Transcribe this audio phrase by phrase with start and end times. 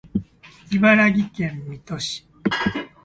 [0.71, 2.27] 茨城県水戸市